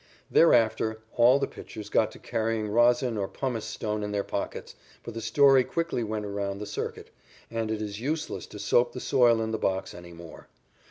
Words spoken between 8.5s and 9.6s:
soap the soil in the